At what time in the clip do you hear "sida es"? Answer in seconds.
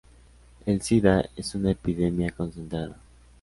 0.81-1.53